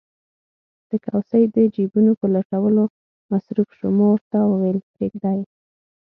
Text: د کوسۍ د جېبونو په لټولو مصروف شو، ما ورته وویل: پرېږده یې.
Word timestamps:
د 0.89 0.91
کوسۍ 1.05 1.43
د 1.55 1.57
جېبونو 1.75 2.11
په 2.19 2.27
لټولو 2.35 2.83
مصروف 3.31 3.69
شو، 3.77 3.87
ما 3.97 4.05
ورته 4.11 4.37
وویل: 4.49 4.77
پرېږده 4.93 5.31
یې. 5.37 5.45